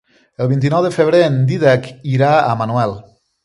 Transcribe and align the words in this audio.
El 0.45 0.47
vint-i-nou 0.53 0.81
de 0.87 0.91
febrer 0.95 1.21
en 1.27 1.39
Dídac 1.51 1.93
irà 2.17 2.33
a 2.51 2.59
Manuel. 2.65 3.01